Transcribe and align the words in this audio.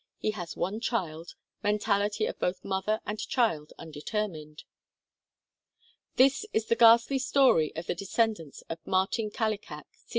He 0.17 0.31
has 0.31 0.57
one 0.57 0.79
child; 0.79 1.35
mentality 1.61 2.25
of 2.25 2.39
both 2.39 2.65
mother 2.65 3.01
and 3.05 3.19
child 3.19 3.71
undetermined. 3.77 4.63
This 6.15 6.43
is 6.53 6.65
the 6.65 6.75
ghastly 6.75 7.19
story 7.19 7.71
of 7.75 7.85
the 7.85 7.93
descendants 7.93 8.63
of 8.67 8.79
Martin 8.87 9.29
Kallikak 9.29 9.83
Sr. 9.93 10.07